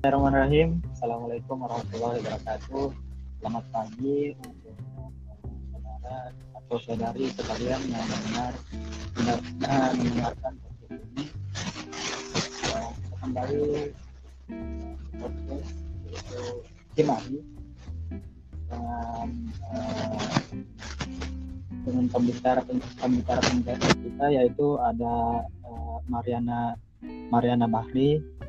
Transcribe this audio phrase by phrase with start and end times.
[0.00, 0.80] Bismillahirrahmanirrahim.
[0.96, 2.88] Assalamualaikum warahmatullahi wabarakatuh.
[3.36, 4.72] Selamat pagi untuk
[5.68, 6.16] saudara
[6.56, 8.52] atau saudari sekalian yang mendengar
[9.12, 9.38] benar
[10.00, 11.24] mendengarkan podcast ini.
[13.20, 13.60] Kembali
[15.20, 15.68] podcast
[16.08, 16.48] yaitu
[16.96, 17.44] dengan
[18.72, 19.24] uh,
[21.84, 22.64] dengan pembicara
[22.96, 26.72] pembicara pembicara kita yaitu ada uh, Mariana
[27.28, 28.40] Mariana Bahri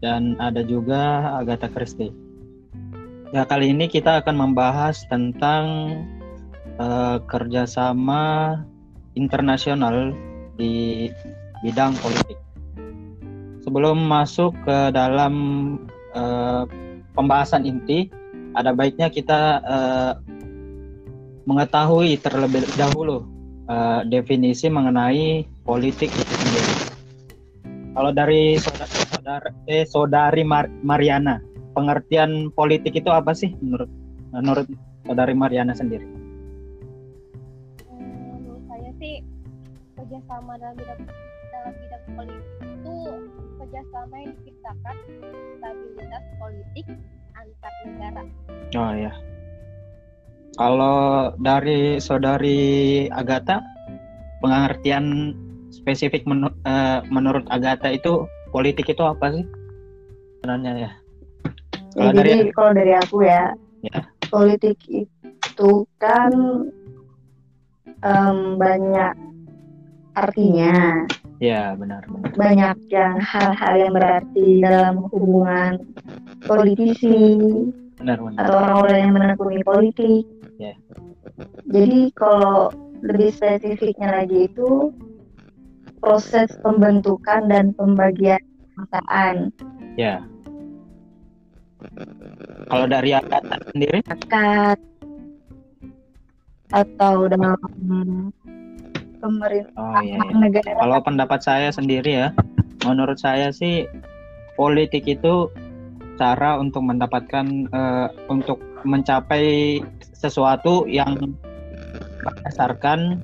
[0.00, 2.12] dan ada juga Agatha Christie.
[3.30, 5.94] Ya kali ini kita akan membahas tentang
[6.82, 8.58] uh, kerjasama
[9.14, 10.16] internasional
[10.58, 11.06] di
[11.62, 12.36] bidang politik.
[13.60, 15.34] Sebelum masuk ke dalam
[16.16, 16.64] uh,
[17.14, 18.08] pembahasan inti,
[18.56, 20.12] ada baiknya kita uh,
[21.46, 23.28] mengetahui terlebih dahulu
[23.70, 26.74] uh, definisi mengenai politik itu sendiri.
[27.94, 31.44] Kalau dari saudara saudara eh saudari Mar Mariana.
[31.76, 33.92] Pengertian politik itu apa sih menurut
[34.32, 34.66] menurut
[35.04, 36.08] saudari Mariana sendiri?
[37.92, 39.20] Menurut saya sih
[39.92, 41.00] kerjasama dalam bidang
[41.52, 42.94] dalam bidang politik itu
[43.60, 44.96] kerjasama yang diciptakan
[45.60, 46.86] stabilitas politik
[47.36, 48.22] antar negara.
[48.72, 49.12] Oh ya
[50.56, 52.60] kalau dari saudari
[53.12, 53.60] Agatha
[54.40, 55.36] pengertian
[55.68, 59.44] spesifik menur uh, menurut Agatha itu politik itu apa sih
[60.40, 60.90] sebenarnya ya?
[61.90, 63.42] Kalau Jadi dari, kalau dari aku ya,
[63.82, 63.98] ya,
[64.30, 66.32] politik itu kan
[68.06, 69.14] um, banyak
[70.14, 71.06] artinya.
[71.40, 72.30] Ya benar, benar.
[72.36, 75.80] Banyak yang hal-hal yang berarti dalam hubungan
[76.44, 77.40] politisi
[77.96, 78.38] benar, benar.
[78.44, 80.24] atau orang-orang yang menekuni politik.
[80.60, 80.76] Ya.
[81.72, 82.68] Jadi kalau
[83.00, 84.92] lebih spesifiknya lagi itu
[86.10, 88.42] proses pembentukan dan pembagian
[88.74, 89.54] kekuasaan.
[89.94, 90.26] Ya.
[92.66, 94.02] Kalau dari akad sendiri?
[94.10, 94.78] Akad
[96.70, 97.58] atau dalam
[99.22, 100.34] pemerintah oh, iya, iya.
[100.34, 100.70] negara.
[100.82, 102.28] Kalau pendapat saya sendiri ya,
[102.82, 103.86] menurut saya sih
[104.58, 105.46] politik itu
[106.18, 109.78] cara untuk mendapatkan uh, untuk mencapai
[110.10, 111.38] sesuatu yang
[112.26, 113.22] berdasarkan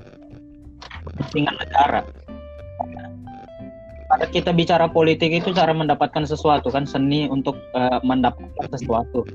[0.81, 2.01] kepentingan negara
[4.31, 9.27] kita bicara politik itu cara mendapatkan sesuatu kan seni untuk uh, mendapatkan sesuatu.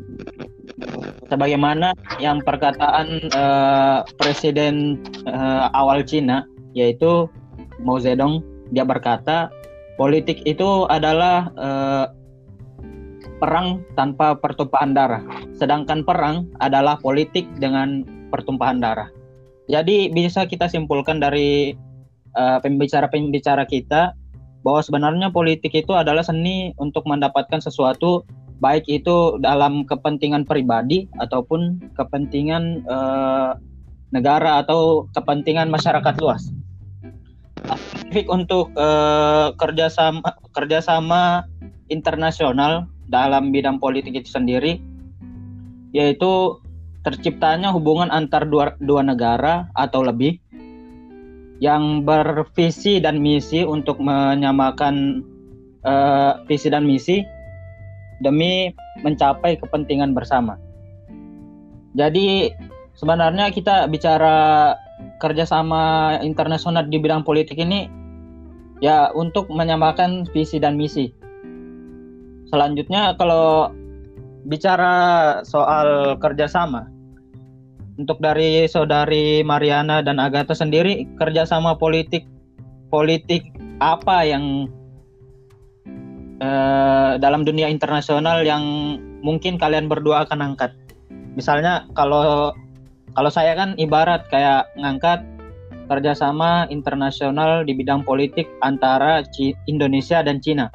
[1.28, 7.28] Sebagaimana yang perkataan uh, presiden uh, awal Cina yaitu
[7.84, 8.40] Mao Zedong
[8.72, 9.52] dia berkata
[10.00, 12.06] politik itu adalah uh,
[13.36, 15.22] perang tanpa pertumpahan darah,
[15.58, 19.10] sedangkan perang adalah politik dengan pertumpahan darah.
[19.68, 21.74] Jadi bisa kita simpulkan dari
[22.32, 24.16] pembicara-pembicara uh, kita
[24.62, 28.22] bahwa sebenarnya politik itu adalah seni untuk mendapatkan sesuatu
[28.62, 33.58] baik itu dalam kepentingan pribadi ataupun kepentingan uh,
[34.14, 36.54] negara atau kepentingan masyarakat luas.
[37.62, 40.22] Spesifik untuk uh, kerjasama
[40.54, 41.46] kerjasama
[41.90, 44.78] internasional dalam bidang politik itu sendiri,
[45.90, 46.62] yaitu
[47.02, 50.38] terciptanya hubungan antar dua, dua negara atau lebih
[51.62, 55.22] yang bervisi dan misi untuk menyamakan
[55.86, 57.22] uh, visi dan misi
[58.18, 58.74] demi
[59.06, 60.58] mencapai kepentingan bersama.
[61.94, 62.50] Jadi
[62.98, 64.74] sebenarnya kita bicara
[65.22, 67.86] kerjasama internasional di bidang politik ini
[68.82, 71.14] ya untuk menyamakan visi dan misi.
[72.50, 73.70] Selanjutnya kalau
[74.50, 74.94] bicara
[75.46, 76.91] soal kerjasama,
[78.00, 82.24] untuk dari saudari Mariana dan Agatha sendiri kerjasama politik
[82.88, 83.44] politik
[83.84, 84.68] apa yang
[86.40, 90.72] uh, dalam dunia internasional yang mungkin kalian berdua akan angkat?
[91.36, 92.52] Misalnya kalau
[93.12, 95.20] kalau saya kan ibarat kayak ngangkat
[95.88, 100.72] kerjasama internasional di bidang politik antara C Indonesia dan Cina.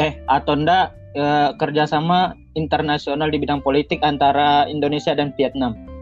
[0.00, 5.95] Eh atau enggak eh, kerjasama internasional di bidang politik antara Indonesia dan Vietnam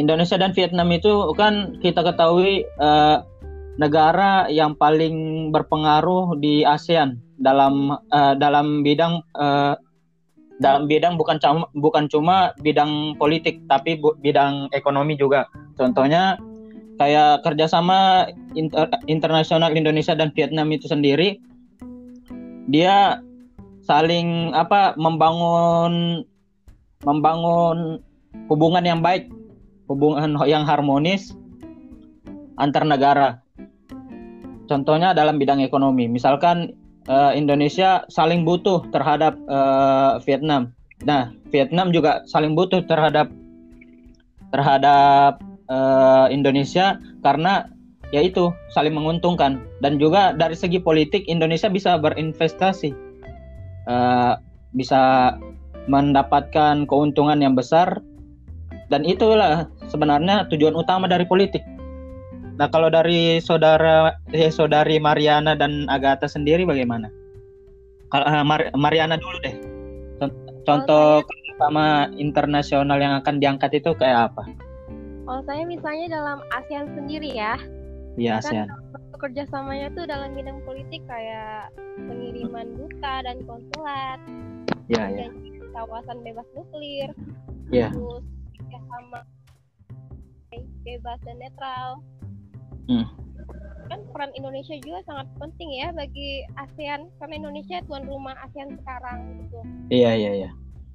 [0.00, 3.20] Indonesia dan Vietnam itu kan kita ketahui uh,
[3.76, 9.76] negara yang paling berpengaruh di ASEAN dalam uh, dalam bidang uh,
[10.60, 15.48] dalam bidang bukan cuma bukan cuma bidang politik tapi bu, bidang ekonomi juga.
[15.76, 16.38] Contohnya
[17.00, 21.40] kayak kerjasama inter, internasional Indonesia dan Vietnam itu sendiri
[22.70, 23.18] dia
[23.82, 26.22] saling apa membangun
[27.02, 27.98] membangun
[28.46, 29.26] hubungan yang baik
[29.92, 31.36] hubungan yang harmonis
[32.56, 33.44] antar negara.
[34.66, 36.72] Contohnya dalam bidang ekonomi, misalkan
[37.08, 40.72] uh, Indonesia saling butuh terhadap uh, Vietnam.
[41.04, 43.28] Nah, Vietnam juga saling butuh terhadap
[44.54, 47.68] terhadap uh, Indonesia karena
[48.12, 52.92] yaitu saling menguntungkan dan juga dari segi politik Indonesia bisa berinvestasi
[53.88, 54.36] uh,
[54.76, 55.34] bisa
[55.88, 58.04] mendapatkan keuntungan yang besar
[58.92, 61.64] dan itulah sebenarnya tujuan utama dari politik.
[62.60, 67.08] Nah kalau dari saudara eh, saudari Mariana dan Agatha sendiri bagaimana?
[68.12, 69.56] Kalau uh, Mar Mariana dulu deh.
[70.68, 71.24] Contoh
[71.56, 74.44] sama internasional yang akan diangkat itu kayak apa?
[75.24, 77.56] Kalau saya misalnya dalam ASEAN sendiri ya.
[78.20, 78.68] Iya ASEAN.
[78.68, 84.20] Kan kerjasamanya tuh dalam bidang politik kayak pengiriman duta dan konsulat.
[84.92, 85.26] Iya ya.
[85.72, 87.10] Kawasan bebas nuklir.
[87.72, 87.88] Iya.
[87.94, 88.22] Terus
[88.92, 89.20] sama
[90.84, 91.88] bebas dan netral.
[92.90, 93.06] Hmm.
[93.88, 99.18] Kan peran Indonesia juga sangat penting ya bagi ASEAN karena Indonesia tuan rumah ASEAN sekarang
[99.48, 99.58] gitu.
[99.88, 100.50] Iya iya iya.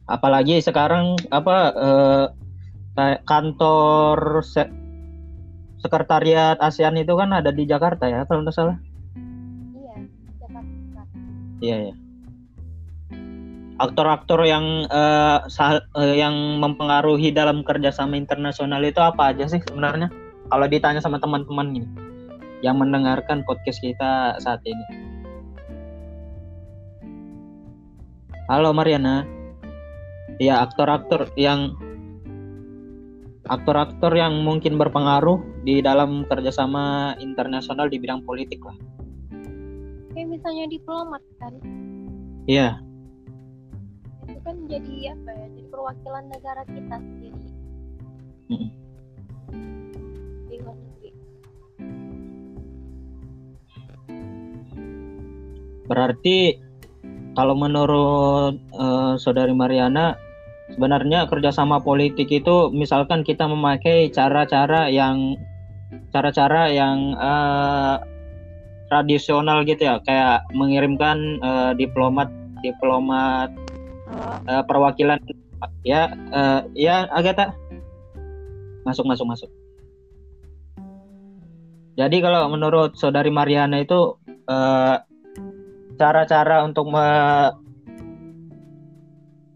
[0.07, 4.65] Apalagi sekarang apa eh, kantor se
[5.77, 8.77] sekretariat ASEAN itu kan ada di Jakarta ya kalau tidak salah.
[9.77, 9.95] Iya,
[10.41, 11.01] Jakarta.
[11.61, 11.95] Iya ya
[13.77, 20.09] aktor-aktor yang uh, sah, uh, yang mempengaruhi dalam kerjasama internasional itu apa aja sih sebenarnya?
[20.49, 21.87] Kalau ditanya sama teman-teman ini
[22.65, 24.85] yang mendengarkan podcast kita saat ini.
[28.49, 29.27] Halo Mariana.
[30.41, 31.77] Ya aktor-aktor yang
[33.45, 38.77] aktor-aktor yang mungkin berpengaruh di dalam kerjasama internasional di bidang politik lah.
[40.13, 41.53] Kayak misalnya diplomat kan?
[42.47, 42.86] Iya
[44.47, 47.47] kan jadi apa ya jadi perwakilan negara kita sendiri.
[50.47, 51.09] Di luar negeri.
[55.91, 56.37] Berarti
[57.35, 60.15] kalau menurut uh, saudari Mariana
[60.71, 65.35] sebenarnya kerjasama politik itu misalkan kita memakai cara-cara yang
[66.15, 67.99] cara-cara yang uh,
[68.87, 72.31] tradisional gitu ya kayak mengirimkan uh, diplomat
[72.63, 73.51] diplomat
[74.47, 75.19] uh, perwakilan
[75.83, 77.53] ya uh, ya Agatha
[78.85, 79.49] masuk masuk masuk
[81.97, 84.15] jadi kalau menurut saudari Mariana itu
[84.47, 85.03] cara
[85.97, 87.03] cara-cara untuk me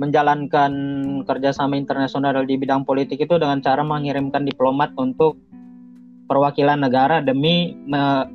[0.02, 0.74] menjalankan
[1.30, 5.38] kerjasama internasional di bidang politik itu dengan cara mengirimkan diplomat untuk
[6.26, 8.26] perwakilan negara demi me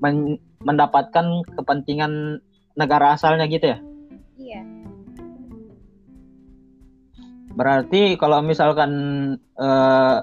[0.00, 2.40] men mendapatkan kepentingan
[2.80, 3.78] negara asalnya gitu ya?
[4.40, 4.73] Iya.
[7.54, 8.92] Berarti kalau misalkan
[9.58, 10.18] uh,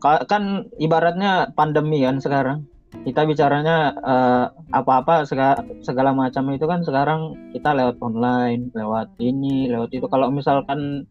[0.00, 2.64] kan ibaratnya pandemi kan sekarang
[3.06, 9.70] kita bicaranya uh, apa-apa segala, segala macam itu kan sekarang kita lewat online, lewat ini,
[9.70, 10.06] lewat itu.
[10.10, 11.06] Kalau misalkan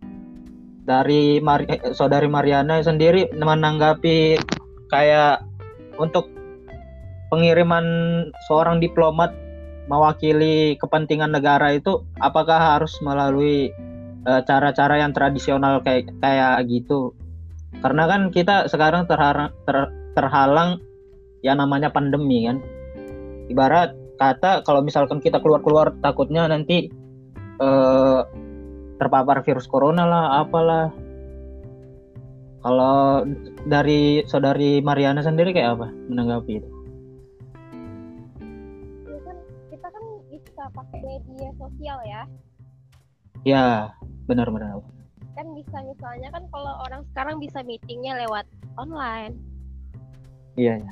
[0.84, 4.38] dari Mari, eh, saudari Mariana sendiri menanggapi
[4.92, 5.46] kayak
[6.02, 6.28] untuk
[7.30, 7.86] pengiriman
[8.50, 9.32] seorang diplomat
[9.90, 13.74] mewakili kepentingan negara itu apakah harus melalui
[14.20, 17.16] Eh, cara-cara yang tradisional kayak kayak gitu
[17.80, 20.84] karena kan kita sekarang terhalang ter, terhalang
[21.40, 22.60] ya namanya pandemi kan
[23.48, 26.92] ibarat kata kalau misalkan kita keluar-keluar takutnya nanti
[27.64, 28.28] uh,
[29.00, 30.92] terpapar virus corona lah apalah
[32.60, 33.24] kalau
[33.64, 36.70] dari saudari Mariana sendiri kayak apa menanggapi itu?
[39.08, 39.38] Ya kan
[39.72, 42.22] kita kan bisa pakai media sosial ya.
[43.48, 43.96] Ya,
[44.30, 44.86] benar-benar.
[45.34, 48.46] Kan bisa misalnya kan kalau orang sekarang bisa meetingnya lewat
[48.78, 49.34] online.
[50.54, 50.92] Iya, ya.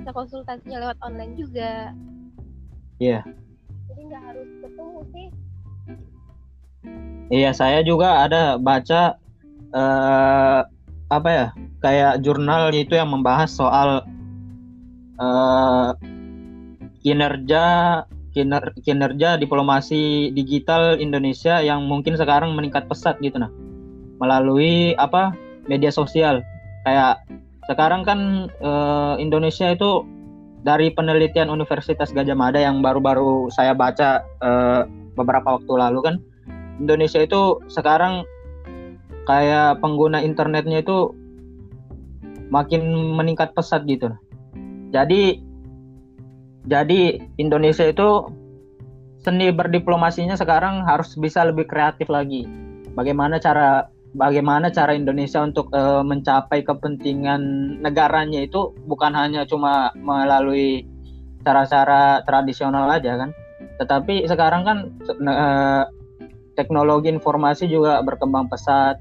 [0.00, 1.92] Bisa konsultasinya lewat online juga.
[2.96, 3.20] Iya.
[3.92, 5.28] Jadi nggak harus ketemu sih.
[7.30, 9.20] Iya, saya juga ada baca
[9.76, 10.60] uh,
[11.12, 11.46] apa ya?
[11.80, 14.04] Kayak jurnal itu yang membahas soal
[15.20, 15.92] uh,
[17.00, 17.64] kinerja
[18.30, 23.50] kiner kinerja diplomasi digital Indonesia yang mungkin sekarang meningkat pesat gitu nah
[24.20, 25.34] melalui apa
[25.66, 26.44] media sosial
[26.86, 27.22] kayak
[27.68, 30.04] sekarang kan uh, Indonesia itu
[30.60, 34.84] dari penelitian Universitas Gajah Mada yang baru-baru saya baca uh,
[35.16, 36.14] beberapa waktu lalu kan
[36.80, 38.24] Indonesia itu sekarang
[39.28, 41.12] kayak pengguna internetnya itu
[42.50, 44.10] makin meningkat pesat gitu.
[44.90, 45.38] Jadi
[46.66, 48.28] jadi Indonesia itu
[49.20, 52.48] seni berdiplomasinya sekarang harus bisa lebih kreatif lagi.
[52.96, 57.40] Bagaimana cara bagaimana cara Indonesia untuk uh, mencapai kepentingan
[57.84, 60.84] negaranya itu bukan hanya cuma melalui
[61.44, 63.30] cara-cara tradisional aja kan.
[63.80, 65.84] Tetapi sekarang kan eh,
[66.52, 69.00] teknologi informasi juga berkembang pesat.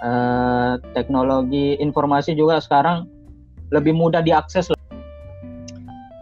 [0.00, 3.08] Eh, teknologi informasi juga sekarang
[3.72, 4.68] lebih mudah diakses.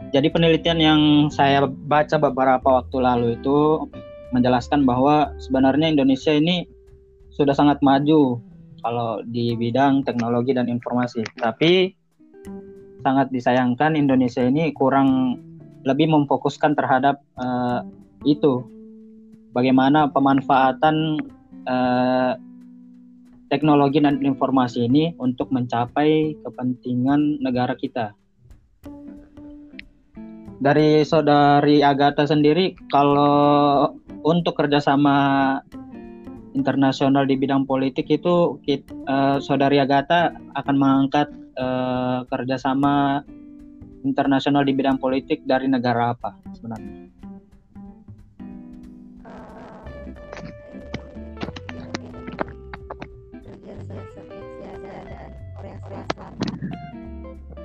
[0.08, 3.88] Jadi penelitian yang saya baca beberapa waktu lalu itu
[4.32, 6.64] menjelaskan bahwa sebenarnya Indonesia ini
[7.32, 8.40] sudah sangat maju
[8.80, 11.24] kalau di bidang teknologi dan informasi.
[11.36, 11.92] Tapi
[13.04, 15.38] sangat disayangkan Indonesia ini kurang
[15.84, 17.84] lebih memfokuskan terhadap uh,
[18.24, 18.64] itu.
[19.52, 21.20] Bagaimana pemanfaatan
[21.68, 22.32] uh,
[23.48, 28.12] teknologi dan informasi ini untuk mencapai kepentingan negara kita.
[30.58, 33.94] Dari saudari Agatha sendiri, kalau
[34.26, 35.58] untuk kerjasama
[36.58, 43.22] internasional di bidang politik itu kita, uh, eh, saudari Agatha akan mengangkat uh, kerjasama
[44.02, 47.06] internasional di bidang politik dari negara apa sebenarnya?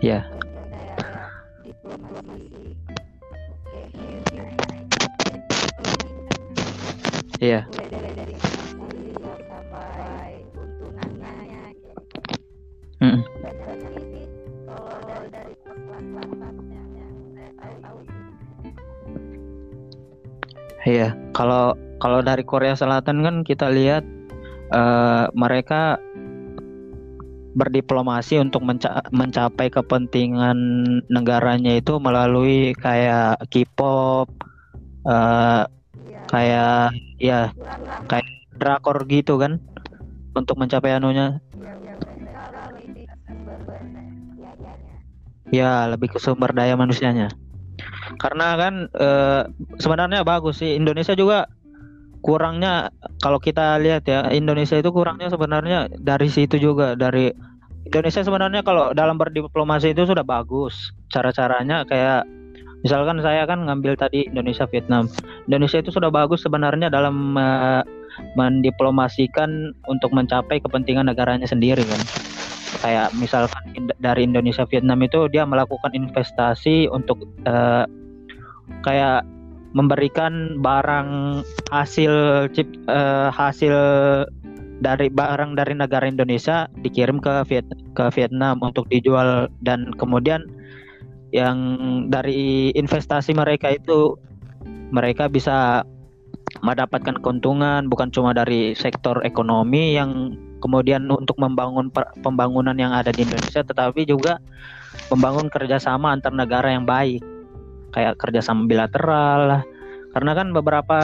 [0.04, 0.28] Ya.
[7.44, 7.68] Iya.
[20.84, 24.08] Iya, kalau kalau dari Korea Selatan kan kita lihat
[24.72, 26.00] uh, mereka
[27.60, 30.60] berdiplomasi untuk menca mencapai kepentingan
[31.08, 34.28] negaranya itu melalui kayak K-pop,
[35.08, 35.64] uh,
[36.30, 37.52] kayak ya
[38.08, 38.28] kayak
[38.58, 39.60] drakor gitu kan
[40.34, 41.38] untuk mencapai anunya.
[45.54, 47.30] Ya, lebih ke sumber daya manusianya.
[48.18, 49.10] Karena kan e,
[49.78, 50.74] sebenarnya bagus sih.
[50.74, 51.46] Indonesia juga
[52.26, 52.90] kurangnya
[53.22, 56.98] kalau kita lihat ya Indonesia itu kurangnya sebenarnya dari situ juga.
[56.98, 57.30] Dari
[57.86, 61.86] Indonesia sebenarnya kalau dalam berdiplomasi itu sudah bagus cara-caranya.
[61.86, 62.26] Kayak
[62.84, 65.08] misalkan saya kan ngambil tadi Indonesia Vietnam.
[65.48, 67.82] Indonesia itu sudah bagus sebenarnya dalam uh,
[68.38, 72.02] mendiplomasikan untuk mencapai kepentingan negaranya sendiri kan.
[72.84, 77.88] Kayak misalkan dari Indonesia Vietnam itu dia melakukan investasi untuk uh,
[78.84, 79.24] kayak
[79.74, 81.42] memberikan barang
[81.74, 83.74] hasil chip uh, hasil
[84.84, 89.50] dari barang dari negara Indonesia dikirim ke Viet ke Vietnam untuk dijual.
[89.64, 90.46] Dan kemudian
[91.34, 91.58] yang
[92.14, 94.16] dari investasi mereka itu
[94.94, 95.82] mereka bisa
[96.62, 101.90] mendapatkan keuntungan bukan cuma dari sektor ekonomi yang kemudian untuk membangun
[102.22, 104.38] pembangunan yang ada di Indonesia tetapi juga
[105.10, 107.26] membangun kerjasama antar negara yang baik.
[107.94, 109.66] Kayak kerjasama bilateral
[110.14, 111.00] karena kan beberapa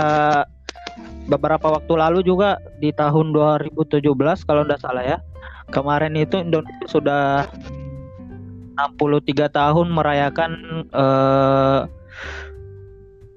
[1.26, 4.02] beberapa waktu lalu juga di tahun 2017
[4.46, 5.18] kalau tidak salah ya
[5.70, 7.46] kemarin itu Indonesia sudah
[8.88, 10.52] 63 tahun merayakan
[10.92, 11.82] eh,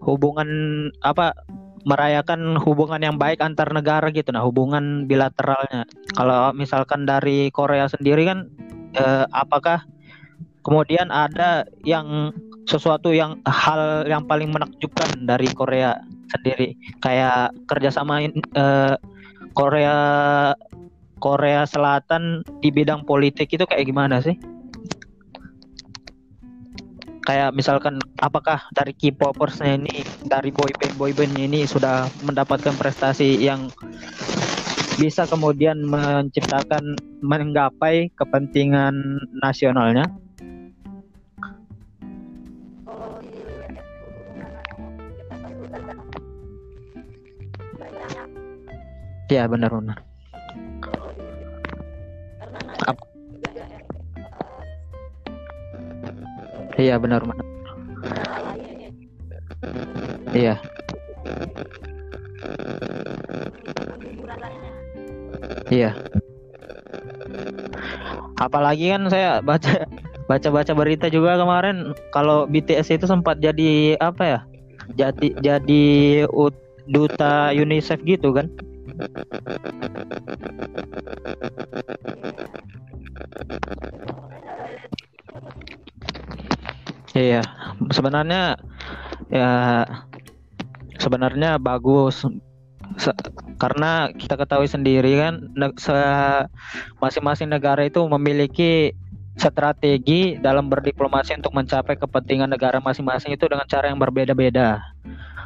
[0.03, 0.49] hubungan
[1.03, 1.35] apa
[1.83, 4.31] merayakan hubungan yang baik antar negara gitu.
[4.31, 5.87] Nah hubungan bilateralnya.
[6.15, 8.47] Kalau misalkan dari Korea sendiri kan
[8.95, 9.83] eh, apakah
[10.63, 12.31] kemudian ada yang
[12.67, 15.99] sesuatu yang hal yang paling menakjubkan dari Korea
[16.31, 16.79] sendiri?
[17.03, 18.23] Kayak kerjasama
[18.55, 18.95] uh,
[19.53, 19.99] Korea
[21.23, 24.39] Korea Selatan di bidang politik itu kayak gimana sih?
[27.23, 33.71] Kayak misalkan apakah dari K-popersnya ini dari boyband boybandnya ini sudah mendapatkan prestasi yang
[34.99, 40.11] bisa kemudian menciptakan menggapai kepentingan nasionalnya
[49.33, 50.12] Iya benar benar.
[56.79, 57.47] Iya benar benar.
[60.33, 60.55] Iya.
[65.69, 65.91] Iya.
[68.41, 69.87] Apalagi kan saya baca
[70.27, 74.41] baca-baca berita juga kemarin kalau BTS itu sempat jadi apa ya?
[74.99, 75.85] Jadi jadi
[76.91, 78.51] duta UNICEF gitu kan?
[87.13, 87.45] Iya,
[87.93, 88.57] sebenarnya
[89.29, 89.85] ya
[90.97, 92.25] sebenarnya bagus
[93.01, 93.09] Se
[93.57, 95.49] karena kita ketahui sendiri kan
[97.01, 98.93] masing-masing negara itu memiliki
[99.39, 104.83] strategi dalam berdiplomasi untuk mencapai kepentingan negara masing-masing itu dengan cara yang berbeda-beda.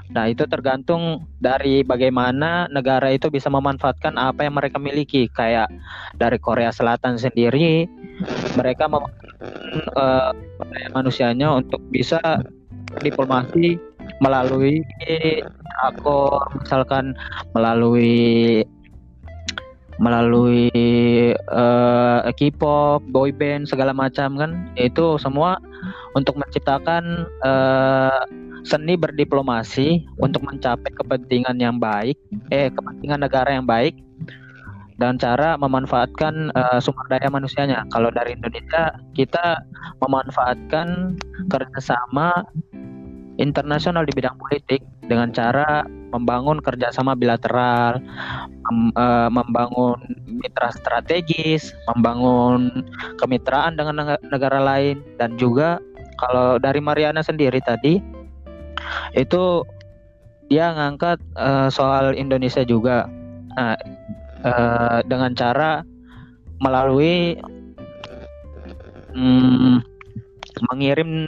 [0.07, 5.27] Nah, itu tergantung dari bagaimana negara itu bisa memanfaatkan apa yang mereka miliki.
[5.31, 5.71] Kayak
[6.15, 7.91] dari Korea Selatan sendiri,
[8.55, 8.87] mereka
[9.97, 10.33] uh,
[10.93, 12.21] manusianya untuk bisa
[13.03, 13.77] diplomasi
[14.23, 14.81] melalui
[15.85, 17.13] akor, misalkan
[17.53, 18.63] melalui
[19.97, 20.69] melalui
[21.49, 24.69] uh, K-pop, boy band segala macam kan?
[24.77, 25.57] Itu semua
[26.13, 28.23] untuk menciptakan uh,
[28.67, 32.19] seni berdiplomasi untuk mencapai kepentingan yang baik
[32.51, 33.95] eh kepentingan negara yang baik
[34.97, 37.85] dan cara memanfaatkan uh, sumber daya manusianya.
[37.93, 39.61] Kalau dari Indonesia kita
[40.01, 41.17] memanfaatkan
[41.53, 42.45] kerjasama
[43.37, 45.85] internasional di bidang politik dengan cara
[46.17, 48.01] membangun kerjasama bilateral,
[48.65, 52.89] mem, uh, membangun mitra strategis, membangun
[53.21, 55.77] kemitraan dengan negara lain, dan juga
[56.17, 58.01] kalau dari Mariana sendiri tadi
[59.13, 59.61] itu
[60.49, 63.11] dia ngangkat uh, soal Indonesia juga,
[63.59, 63.77] nah,
[64.47, 65.83] uh, dengan cara
[66.63, 67.37] melalui
[69.13, 69.83] um,
[70.73, 71.27] mengirim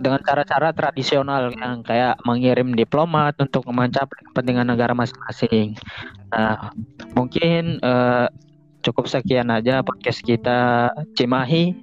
[0.00, 5.76] dengan cara-cara tradisional yang kayak mengirim diplomat untuk mencapai kepentingan negara masing-masing.
[6.32, 6.72] Nah,
[7.12, 8.26] mungkin uh,
[8.80, 11.76] cukup sekian aja podcast kita Cimahi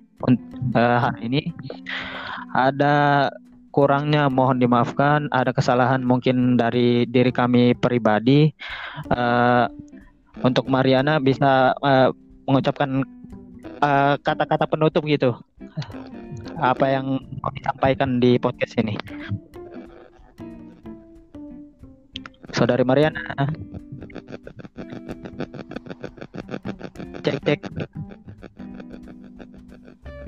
[0.76, 1.42] uh, hari ini.
[2.58, 3.30] Ada
[3.72, 8.52] kurangnya mohon dimaafkan, ada kesalahan mungkin dari diri kami pribadi.
[9.14, 9.70] Uh,
[10.40, 12.16] untuk Mariana bisa uh,
[12.48, 13.04] mengucapkan
[14.22, 15.36] kata-kata uh, penutup gitu
[16.62, 18.96] apa yang mau disampaikan di podcast ini.
[22.54, 23.22] Saudari Mariana.
[27.26, 27.60] Cek cek.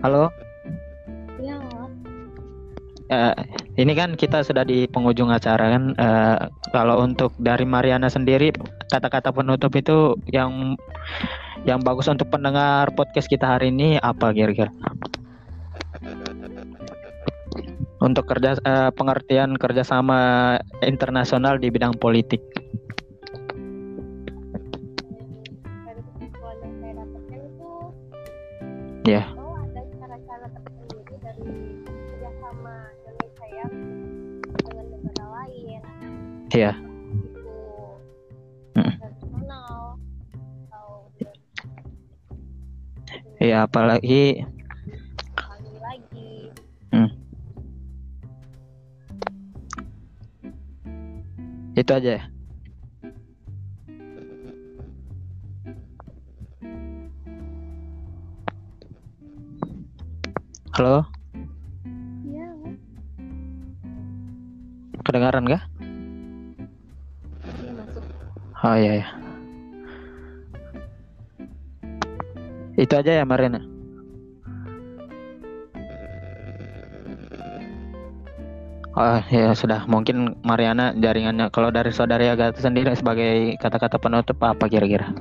[0.02, 0.34] Halo.
[3.13, 3.34] Uh,
[3.77, 5.93] ini kan kita sudah di penghujung acara kan.
[6.01, 8.50] Uh, kalau untuk dari Mariana sendiri,
[8.89, 10.73] kata-kata penutup itu yang
[11.69, 14.73] yang bagus untuk pendengar podcast kita hari ini apa kira-kira?
[18.04, 22.43] untuk kerja uh, pengertian kerjasama internasional di bidang politik.
[29.08, 29.28] Ya.
[29.36, 29.42] Oh,
[36.54, 36.72] Iya.
[43.44, 44.46] Iya, apalagi
[51.74, 52.24] Itu aja ya.
[60.78, 61.02] Halo?
[62.30, 62.48] Iya.
[65.02, 65.62] Kedengaran gak?
[68.63, 69.08] Oh iya ya.
[72.80, 73.60] Itu aja ya Marina.
[78.93, 84.63] Oh ya sudah mungkin Mariana jaringannya kalau dari saudari Agatha sendiri sebagai kata-kata penutup apa
[84.71, 85.12] kira-kira?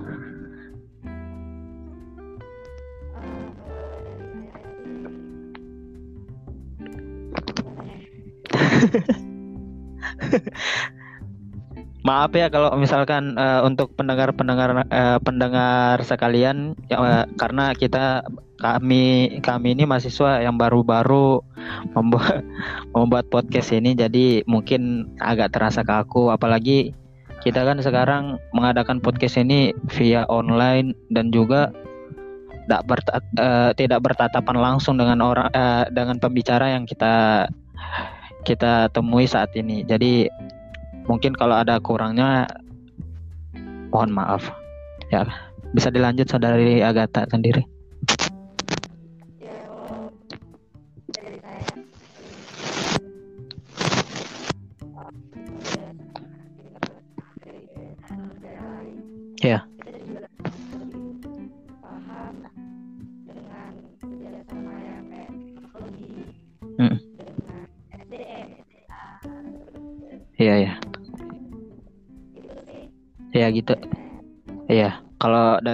[12.13, 18.21] Maaf ya kalau misalkan uh, untuk pendengar-pendengar uh, pendengar sekalian ya, uh, karena kita
[18.61, 21.41] kami kami ini mahasiswa yang baru-baru
[21.97, 22.45] membuat
[22.93, 26.93] membuat podcast ini jadi mungkin agak terasa kaku apalagi
[27.41, 31.73] kita kan sekarang mengadakan podcast ini via online dan juga
[32.69, 37.49] tidak bertat, uh, tidak bertatapan langsung dengan orang uh, dengan pembicara yang kita
[38.45, 39.81] kita temui saat ini.
[39.87, 40.29] Jadi
[41.07, 42.47] mungkin kalau ada kurangnya
[43.93, 44.47] mohon maaf.
[45.13, 45.29] Ya
[45.73, 47.65] bisa dilanjut saudari Agatha sendiri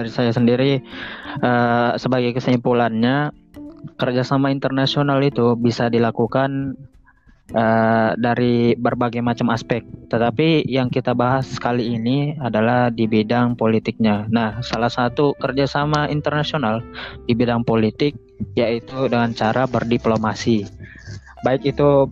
[0.09, 0.81] dari saya sendiri
[1.45, 3.29] uh, sebagai kesimpulannya
[4.01, 6.73] kerjasama internasional itu bisa dilakukan
[7.53, 9.85] uh, dari berbagai macam aspek.
[10.09, 14.25] Tetapi yang kita bahas kali ini adalah di bidang politiknya.
[14.33, 16.81] Nah, salah satu kerjasama internasional
[17.29, 18.17] di bidang politik
[18.57, 20.65] yaitu dengan cara berdiplomasi.
[21.39, 22.11] Baik itu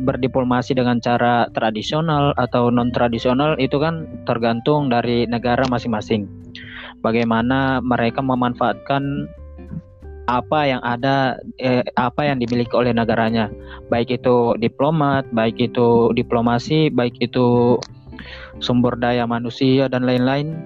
[0.00, 6.45] berdiplomasi dengan cara tradisional atau non tradisional itu kan tergantung dari negara masing-masing.
[7.06, 9.30] Bagaimana mereka memanfaatkan
[10.26, 13.46] apa yang ada eh, apa yang dimiliki oleh negaranya
[13.94, 17.78] baik itu diplomat baik itu diplomasi baik itu
[18.58, 20.58] sumber daya manusia dan lain-lain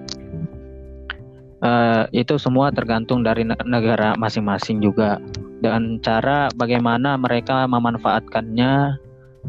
[1.61, 5.21] uh, itu semua tergantung dari negara masing-masing juga
[5.61, 8.97] dengan cara bagaimana mereka memanfaatkannya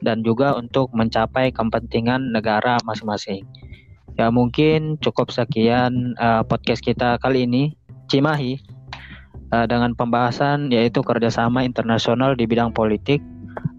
[0.04, 3.44] dan juga untuk mencapai kepentingan negara masing-masing.
[4.20, 7.72] Ya mungkin cukup sekian uh, podcast kita kali ini,
[8.12, 8.60] Cimahi,
[9.52, 13.24] uh, dengan pembahasan yaitu kerjasama internasional di bidang politik.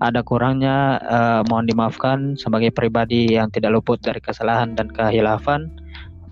[0.02, 5.72] Ada kurangnya uh, mohon dimaafkan sebagai pribadi yang tidak luput dari kesalahan dan kehilafan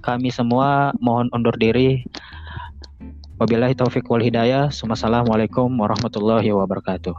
[0.01, 2.03] kami semua mohon undur diri.
[3.37, 4.69] Wabillahi taufik wal hidayah.
[4.69, 7.13] Wassalamualaikum warahmatullahi wabarakatuh.